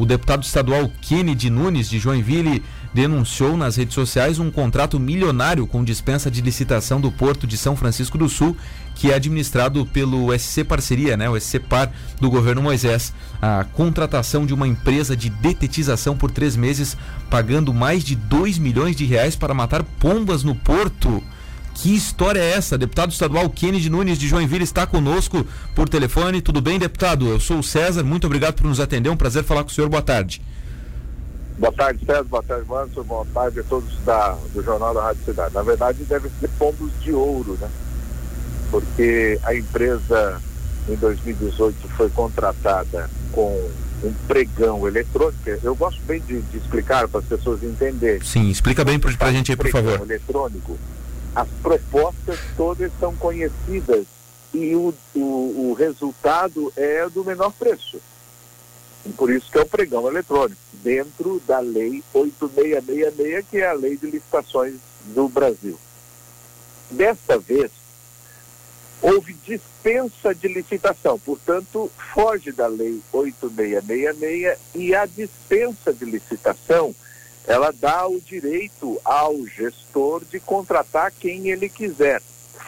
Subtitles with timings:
[0.00, 2.62] O deputado estadual Kennedy Nunes, de Joinville,
[2.94, 7.76] denunciou nas redes sociais um contrato milionário com dispensa de licitação do Porto de São
[7.76, 8.56] Francisco do Sul,
[8.94, 13.12] que é administrado pelo SC Parceria, né, o SC Par do governo Moisés.
[13.42, 16.96] A contratação de uma empresa de detetização por três meses,
[17.28, 21.22] pagando mais de 2 milhões de reais para matar pombas no Porto.
[21.80, 22.76] Que história é essa?
[22.76, 26.42] Deputado estadual Kennedy Nunes de Joinville está conosco por telefone.
[26.42, 27.26] Tudo bem, deputado?
[27.26, 29.08] Eu sou o César, muito obrigado por nos atender.
[29.08, 29.88] Um prazer falar com o senhor.
[29.88, 30.42] Boa tarde.
[31.58, 32.24] Boa tarde, César.
[32.24, 33.02] Boa tarde, Manso.
[33.02, 35.54] Boa tarde a todos da, do Jornal da Rádio Cidade.
[35.54, 37.70] Na verdade, deve ser pombos de ouro, né?
[38.70, 40.38] Porque a empresa
[40.86, 43.70] em 2018 foi contratada com
[44.04, 45.38] um pregão eletrônico.
[45.62, 48.22] Eu gosto bem de, de explicar para as pessoas entenderem.
[48.22, 49.98] Sim, explica bem para a gente aí, por favor.
[50.02, 50.78] eletrônico
[51.34, 54.06] as propostas todas são conhecidas
[54.52, 58.00] e o, o, o resultado é do menor preço.
[59.06, 63.72] E por isso que é o pregão eletrônico, dentro da lei 8666, que é a
[63.72, 64.74] lei de licitações
[65.06, 65.78] do Brasil.
[66.90, 67.70] Desta vez,
[69.00, 76.94] houve dispensa de licitação, portanto, foge da lei 8666 e a dispensa de licitação
[77.46, 82.22] ela dá o direito ao gestor de contratar quem ele quiser.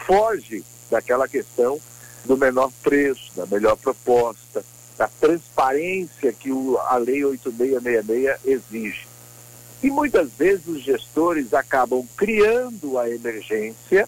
[0.05, 1.79] Foge daquela questão
[2.25, 4.63] do menor preço, da melhor proposta,
[4.97, 9.07] da transparência que o, a Lei 8666 exige.
[9.81, 14.07] E muitas vezes os gestores acabam criando a emergência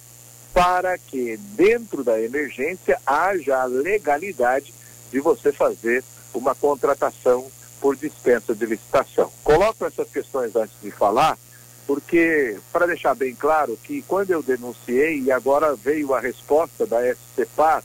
[0.54, 4.74] para que, dentro da emergência, haja a legalidade
[5.12, 6.02] de você fazer
[6.34, 7.46] uma contratação
[7.86, 9.32] por dispensa de licitação.
[9.44, 11.38] Coloco essas questões antes de falar,
[11.86, 16.98] porque, para deixar bem claro que quando eu denunciei, e agora veio a resposta da
[17.14, 17.84] SCPAR,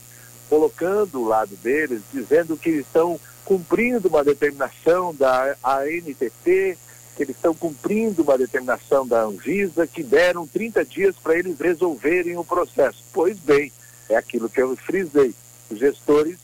[0.49, 6.77] colocando o lado deles, dizendo que estão cumprindo uma determinação da ANTT, que
[7.19, 12.43] eles estão cumprindo uma determinação da Anvisa, que deram 30 dias para eles resolverem o
[12.43, 13.03] processo.
[13.13, 13.71] Pois bem,
[14.09, 15.35] é aquilo que eu frisei.
[15.69, 16.39] Os gestores,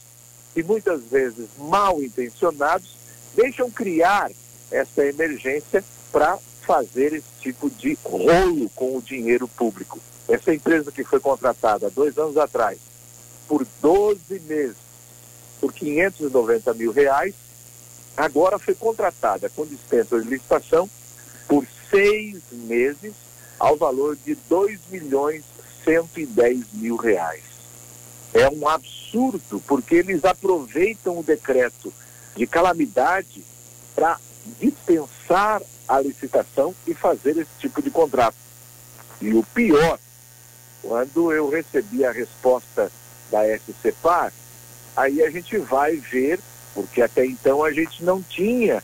[0.55, 2.96] e muitas vezes mal intencionados,
[3.37, 4.31] deixam criar
[4.71, 9.99] essa emergência para fazer esse tipo de rolo com o dinheiro público.
[10.27, 12.79] Essa empresa que foi contratada dois anos atrás
[13.47, 14.75] por 12 meses,
[15.61, 17.35] por 590 mil reais,
[18.17, 20.89] agora foi contratada com dispensa de licitação
[21.47, 23.13] por seis meses
[23.57, 25.43] ao valor de 2 milhões
[25.85, 27.43] 110 mil reais.
[28.33, 31.93] É um absurdo, porque eles aproveitam o decreto
[32.37, 33.43] de calamidade
[33.95, 34.19] para
[34.59, 38.35] dispensar a licitação e fazer esse tipo de contrato.
[39.19, 39.97] E o pior,
[40.81, 42.91] quando eu recebi a resposta
[43.31, 44.31] da SCPAR,
[44.95, 46.39] aí a gente vai ver,
[46.73, 48.83] porque até então a gente não tinha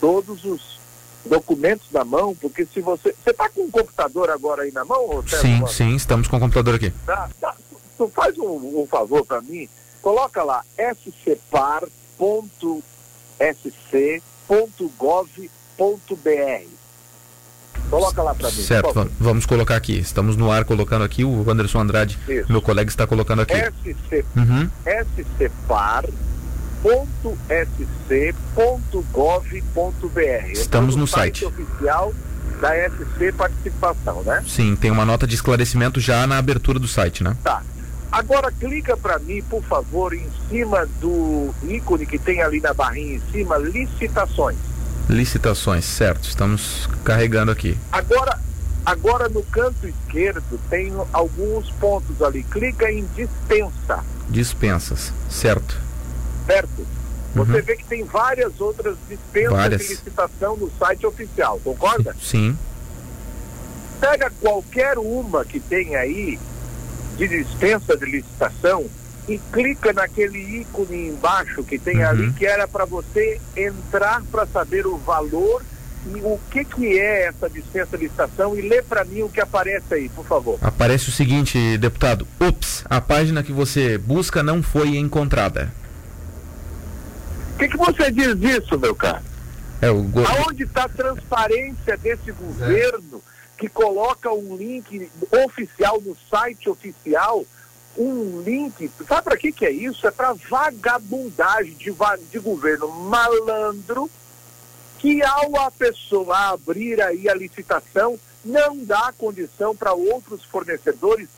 [0.00, 0.80] todos os
[1.24, 3.14] documentos na mão, porque se você.
[3.22, 5.08] Você está com um computador agora aí na mão?
[5.08, 6.92] Ou sim, sim, estamos com o computador aqui.
[7.04, 7.56] Tá, tá.
[7.98, 9.68] Tu faz um, um favor para mim,
[10.00, 12.91] coloca lá scpar.com
[13.50, 14.82] sc.gov.br.
[17.90, 18.62] Coloca lá para mim.
[18.62, 19.98] Certo, vamos colocar aqui.
[19.98, 21.24] Estamos no ar colocando aqui.
[21.24, 22.50] O Anderson Andrade, Isso.
[22.50, 23.54] meu colega, está colocando aqui.
[23.54, 24.70] SC, uhum.
[25.36, 26.12] scpar.sc.gov.br.
[30.52, 31.40] Estamos no site.
[31.40, 32.14] site oficial
[32.60, 34.42] da SC Participação, né?
[34.46, 37.36] Sim, tem uma nota de esclarecimento já na abertura do site, né?
[37.42, 37.62] Tá.
[38.12, 43.14] Agora clica para mim, por favor, em cima do ícone que tem ali na barrinha
[43.14, 44.58] em cima, licitações.
[45.08, 46.28] Licitações, certo.
[46.28, 47.76] Estamos carregando aqui.
[47.90, 48.38] Agora,
[48.84, 52.42] agora no canto esquerdo tem alguns pontos ali.
[52.44, 54.04] Clica em dispensa.
[54.28, 55.80] Dispensas, certo.
[56.46, 56.86] Certo.
[57.34, 57.62] Você uhum.
[57.62, 59.80] vê que tem várias outras dispensas várias.
[59.80, 62.14] de licitação no site oficial, concorda?
[62.20, 62.58] Sim.
[63.98, 66.38] Pega qualquer uma que tem aí
[67.16, 68.86] de dispensa de licitação
[69.28, 72.08] e clica naquele ícone embaixo que tem uhum.
[72.08, 75.62] ali que era para você entrar para saber o valor
[76.06, 79.40] e o que que é essa dispensa de licitação e lê para mim o que
[79.40, 80.58] aparece aí, por favor.
[80.60, 82.26] Aparece o seguinte, deputado.
[82.40, 85.72] Ups, a página que você busca não foi encontrada.
[87.54, 89.22] O que, que você diz disso, meu caro?
[89.80, 90.24] É, go...
[90.26, 93.22] Aonde está a transparência desse governo?
[93.28, 93.31] É
[93.62, 95.08] que coloca um link
[95.44, 97.46] oficial no site oficial,
[97.96, 100.04] um link, sabe para que que é isso?
[100.04, 101.94] É para vagabundagem de,
[102.28, 104.10] de governo malandro
[104.98, 111.28] que ao a pessoa abrir aí a licitação não dá condição para outros fornecedores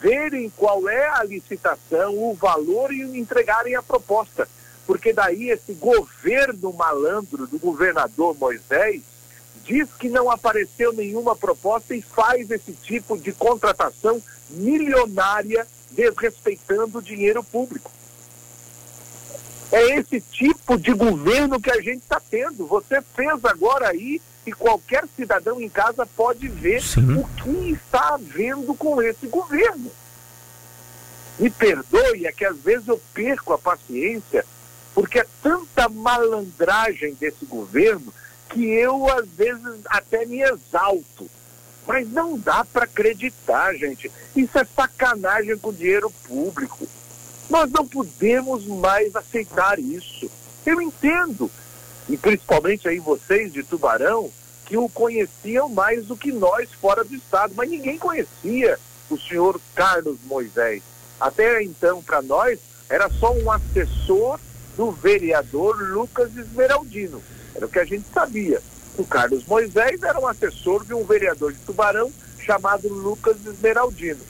[0.00, 4.48] verem qual é a licitação, o valor e entregarem a proposta.
[4.86, 9.02] porque daí esse governo malandro do governador Moisés
[9.64, 17.02] diz que não apareceu nenhuma proposta e faz esse tipo de contratação milionária desrespeitando o
[17.02, 17.90] dinheiro público.
[19.72, 22.66] É esse tipo de governo que a gente está tendo.
[22.66, 27.16] Você fez agora aí e qualquer cidadão em casa pode ver Sim.
[27.18, 29.90] o que está havendo com esse governo.
[31.38, 34.44] Me perdoe, é que às vezes eu perco a paciência,
[34.94, 38.12] porque é tanta malandragem desse governo
[38.54, 41.28] que eu às vezes até me exalto.
[41.86, 44.10] Mas não dá para acreditar, gente.
[44.34, 46.88] Isso é sacanagem com dinheiro público.
[47.50, 50.30] Nós não podemos mais aceitar isso.
[50.64, 51.50] Eu entendo,
[52.08, 54.30] e principalmente aí vocês de Tubarão,
[54.64, 58.78] que o conheciam mais do que nós fora do estado, mas ninguém conhecia
[59.10, 60.82] o senhor Carlos Moisés.
[61.20, 62.58] Até então, para nós,
[62.88, 64.40] era só um assessor
[64.74, 67.22] do vereador Lucas Esmeraldino.
[67.54, 68.60] Era o que a gente sabia.
[68.96, 74.20] O Carlos Moisés era um assessor de um vereador de Tubarão chamado Lucas Esmeraldino.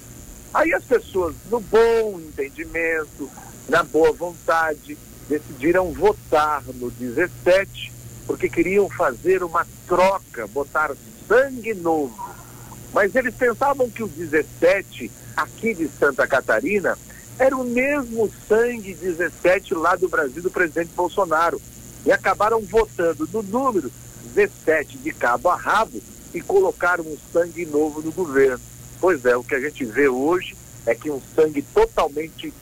[0.52, 3.28] Aí as pessoas, no bom entendimento,
[3.68, 4.96] na boa vontade,
[5.28, 7.92] decidiram votar no 17,
[8.26, 10.92] porque queriam fazer uma troca, botar
[11.28, 12.34] sangue novo.
[12.92, 16.96] Mas eles pensavam que o 17, aqui de Santa Catarina,
[17.38, 21.60] era o mesmo sangue 17 lá do Brasil do presidente Bolsonaro.
[22.04, 23.90] E acabaram votando no número
[24.34, 26.00] 17 de cabo a rabo
[26.34, 28.60] e colocaram um sangue novo no governo.
[29.00, 30.56] Pois é, o que a gente vê hoje
[30.86, 32.52] é que um sangue totalmente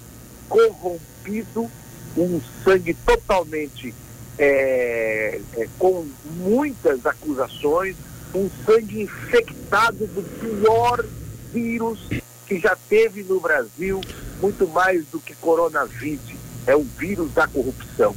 [0.49, 1.71] corrompido,
[2.17, 3.94] um sangue totalmente
[4.39, 6.06] é, é, com
[6.37, 7.97] muitas acusações,
[8.35, 11.05] um sangue infectado do pior
[11.53, 11.99] vírus
[12.47, 14.00] que já teve no Brasil,
[14.41, 16.21] muito mais do que coronavírus,
[16.67, 18.15] é o vírus da corrupção.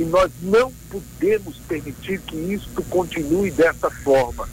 [0.00, 4.48] E nós não podemos permitir que isto continue dessa forma,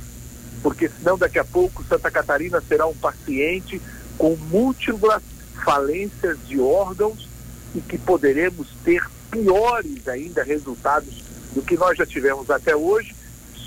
[0.61, 3.81] porque senão daqui a pouco Santa Catarina será um paciente
[4.17, 5.23] com múltiplas
[5.63, 7.29] falências de órgãos
[7.73, 9.01] e que poderemos ter
[9.31, 11.23] piores ainda resultados
[11.53, 13.15] do que nós já tivemos até hoje,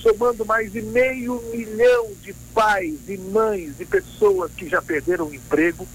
[0.02, 5.34] somando mais de meio milhão de pais e mães e pessoas que já perderam o
[5.34, 5.88] emprego,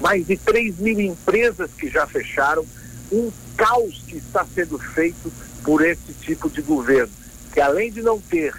[0.00, 2.64] mais de 3 mil empresas que já fecharam,
[3.12, 7.12] um caos que está sendo feito por esse tipo de governo,
[7.52, 8.54] que além de não ter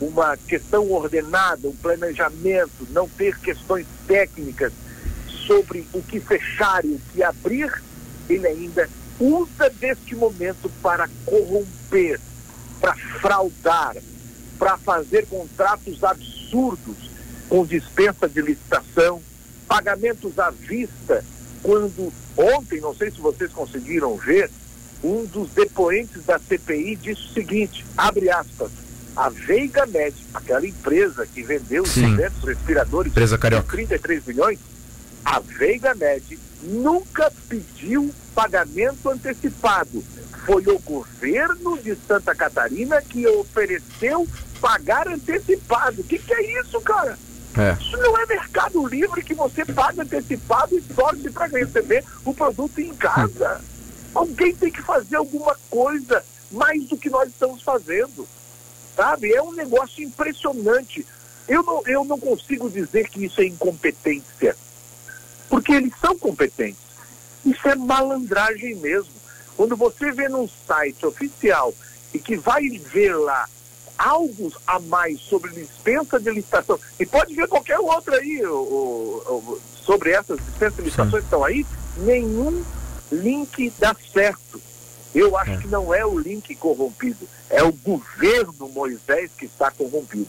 [0.00, 4.72] uma questão ordenada, um planejamento, não ter questões técnicas
[5.46, 7.70] sobre o que fechar e o que abrir,
[8.28, 8.88] ele ainda
[9.18, 12.20] usa deste momento para corromper,
[12.80, 13.96] para fraudar,
[14.58, 17.10] para fazer contratos absurdos
[17.48, 19.22] com dispensa de licitação,
[19.66, 21.24] pagamentos à vista,
[21.62, 24.48] quando ontem, não sei se vocês conseguiram ver,
[25.02, 28.70] um dos depoentes da CPI disse o seguinte, abre aspas,
[29.16, 34.58] a Veiga Med, aquela empresa que vendeu os 200 respiradores empresa de 33 milhões,
[35.24, 40.02] a Veiga Med nunca pediu pagamento antecipado.
[40.46, 44.26] Foi o governo de Santa Catarina que ofereceu
[44.60, 46.00] pagar antecipado.
[46.00, 47.18] O que, que é isso, cara?
[47.56, 47.76] É.
[47.80, 52.80] Isso não é mercado livre que você paga antecipado e torce para receber o produto
[52.80, 53.60] em casa.
[54.14, 58.26] Alguém tem que fazer alguma coisa mais do que nós estamos fazendo
[58.98, 59.32] sabe?
[59.32, 61.06] É um negócio impressionante.
[61.46, 64.56] Eu não, eu não consigo dizer que isso é incompetência,
[65.48, 66.82] porque eles são competentes.
[67.46, 69.12] Isso é malandragem mesmo.
[69.56, 71.72] Quando você vê num site oficial
[72.12, 73.48] e que vai ver lá
[73.98, 79.60] algo a mais sobre dispensa de licitação, e pode ver qualquer outro aí o, o,
[79.74, 81.66] sobre essas dispensas de licitações que estão aí,
[81.98, 82.64] nenhum
[83.10, 84.60] link dá certo.
[85.14, 85.56] Eu acho é.
[85.56, 90.28] que não é o link corrompido, é o governo Moisés que está corrompido.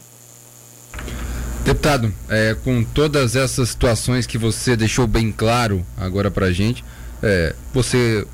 [1.64, 6.82] Deputado, é, com todas essas situações que você deixou bem claro agora para a gente,
[7.22, 8.26] é, você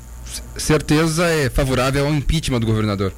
[0.57, 3.13] certeza é favorável ao impeachment do governador?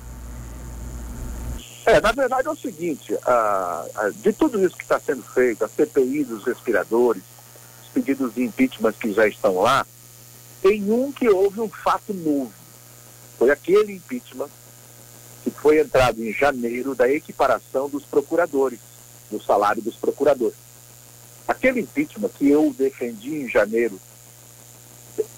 [1.90, 5.66] É, na verdade é o seguinte, a, a, de tudo isso que está sendo feito,
[5.66, 7.24] a CPI dos respiradores,
[7.82, 9.84] os pedidos de impeachment que já estão lá,
[10.62, 12.54] tem um que houve um fato novo.
[13.40, 14.50] Foi aquele impeachment
[15.44, 18.80] que foi entrado em janeiro da equiparação dos procuradores,
[19.32, 20.58] do salário dos procuradores.
[21.48, 24.00] Aquele impeachment que eu defendi em janeiro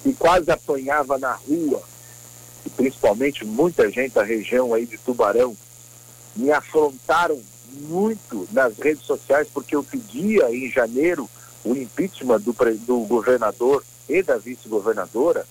[0.04, 1.82] e quase apanhava na rua,
[2.66, 5.56] e principalmente muita gente da região aí de Tubarão,
[6.36, 11.30] me afrontaram muito nas redes sociais porque eu pedia em janeiro
[11.64, 12.54] o impeachment do,
[12.86, 15.46] do governador e da vice-governadora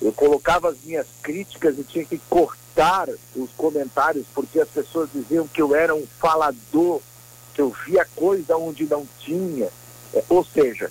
[0.00, 5.48] eu colocava as minhas críticas e tinha que cortar os comentários porque as pessoas diziam
[5.48, 7.00] que eu era um falador,
[7.52, 9.68] que eu via coisa onde não tinha.
[10.14, 10.90] É, ou seja,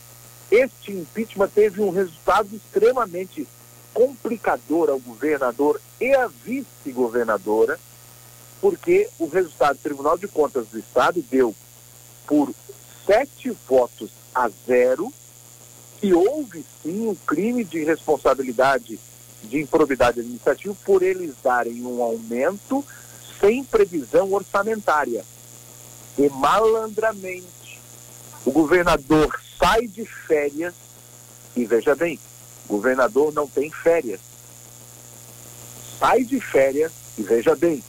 [0.52, 3.48] este impeachment teve um resultado extremamente
[3.94, 7.80] complicador ao governador e à vice-governadora,
[8.62, 11.56] porque o resultado do Tribunal de Contas do Estado deu
[12.26, 12.54] por
[13.06, 15.12] sete votos a zero
[16.00, 19.00] que houve sim um crime de responsabilidade
[19.44, 22.84] de improbidade administrativa por eles darem um aumento
[23.40, 25.24] sem previsão orçamentária.
[26.18, 27.80] E malandramente,
[28.46, 30.74] o governador sai de férias,
[31.56, 32.20] e veja bem,
[32.68, 34.20] o governador não tem férias.
[36.00, 37.84] Sai de férias, e veja bem,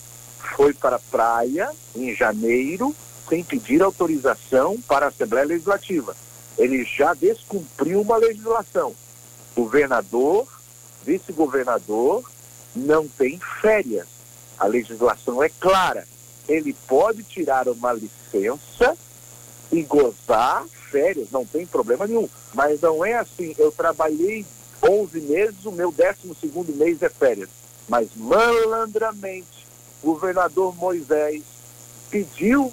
[0.56, 2.94] foi para a praia em janeiro
[3.28, 6.16] sem pedir autorização para a Assembleia Legislativa.
[6.56, 8.94] Ele já descumpriu uma legislação.
[9.54, 10.48] Governador,
[11.04, 12.28] vice-governador,
[12.74, 14.06] não tem férias.
[14.58, 16.06] A legislação é clara.
[16.48, 18.96] Ele pode tirar uma licença
[19.70, 22.28] e gozar férias, não tem problema nenhum.
[22.54, 24.44] Mas não é assim, eu trabalhei
[24.82, 27.50] 11 meses, o meu 12 segundo mês é férias.
[27.88, 29.57] Mas malandramente,
[30.02, 31.42] governador Moisés
[32.10, 32.72] pediu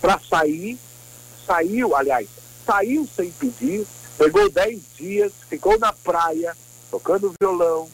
[0.00, 0.78] para sair,
[1.46, 2.28] saiu, aliás,
[2.64, 3.86] saiu sem pedir,
[4.16, 6.56] pegou 10 dias, ficou na praia,
[6.90, 7.88] tocando violão,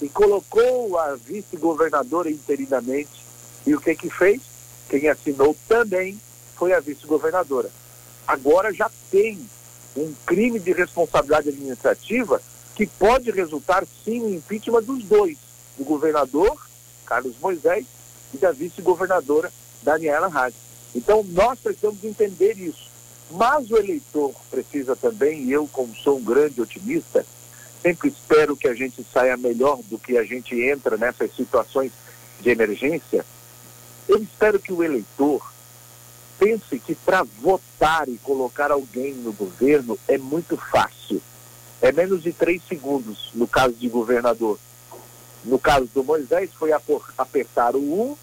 [0.00, 3.24] e colocou a vice-governadora interinamente.
[3.66, 4.40] E o que que fez?
[4.88, 6.20] Quem assinou também
[6.56, 7.70] foi a vice-governadora.
[8.26, 9.38] Agora já tem
[9.96, 12.40] um crime de responsabilidade administrativa
[12.74, 15.36] que pode resultar sim no impeachment dos dois,
[15.76, 16.67] do governador
[17.08, 17.86] Carlos Moisés
[18.34, 19.50] e da vice-governadora
[19.82, 20.54] Daniela Hadi.
[20.94, 22.88] Então nós precisamos entender isso.
[23.30, 27.24] Mas o eleitor precisa também, e eu como sou um grande otimista,
[27.82, 31.92] sempre espero que a gente saia melhor do que a gente entra nessas situações
[32.40, 33.24] de emergência.
[34.08, 35.42] Eu espero que o eleitor
[36.38, 41.20] pense que para votar e colocar alguém no governo é muito fácil.
[41.80, 44.58] É menos de três segundos no caso de governador.
[45.44, 46.70] No caso do Moisés, foi
[47.16, 48.16] apertar o 1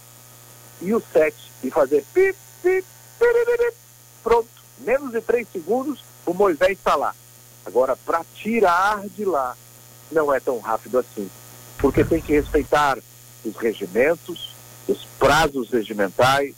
[0.82, 2.86] e o 7 e fazer pip, pip,
[3.20, 3.76] pip,
[4.24, 4.50] pronto.
[4.80, 7.16] Menos de três segundos, o Moisés está lá.
[7.66, 9.56] Agora, para tirar de lá,
[10.12, 11.30] não é tão rápido assim.
[11.78, 12.98] Porque tem que respeitar
[13.44, 14.54] os regimentos,
[14.88, 16.56] os prazos regimentais,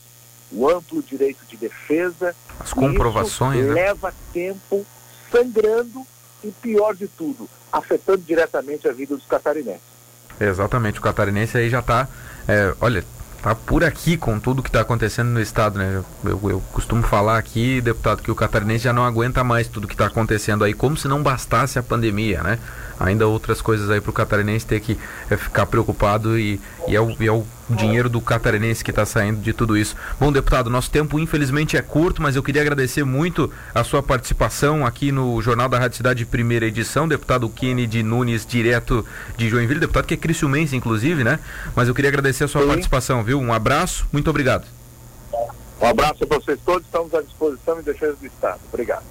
[0.52, 2.36] o amplo direito de defesa.
[2.60, 3.66] As comprovações.
[3.66, 3.74] Né?
[3.74, 4.86] Leva tempo,
[5.32, 6.06] sangrando
[6.44, 9.97] e, pior de tudo, afetando diretamente a vida dos catarinenses.
[10.40, 12.08] Exatamente, o catarinense aí já está,
[12.48, 13.04] é, olha,
[13.42, 16.04] tá por aqui com tudo que está acontecendo no estado, né?
[16.24, 19.94] Eu, eu, costumo falar aqui, deputado, que o catarinense já não aguenta mais tudo que
[19.94, 22.60] está acontecendo aí, como se não bastasse a pandemia, né?
[23.00, 24.98] Ainda outras coisas aí para o catarinense ter que
[25.30, 29.06] é, ficar preocupado e, e, é o, e é o dinheiro do catarinense que está
[29.06, 29.96] saindo de tudo isso.
[30.20, 34.86] Bom, deputado, nosso tempo infelizmente é curto, mas eu queria agradecer muito a sua participação
[34.86, 37.08] aqui no Jornal da Rádio Cidade, primeira edição.
[37.08, 41.40] Deputado Kennedy Nunes, direto de Joinville, deputado que é criciumense, inclusive, né?
[41.76, 42.68] Mas eu queria agradecer a sua Sim.
[42.68, 43.40] participação, viu?
[43.40, 44.66] Um abraço, muito obrigado.
[45.80, 48.60] Um abraço para vocês todos, estamos à disposição e defesa do Estado.
[48.72, 49.04] Obrigado.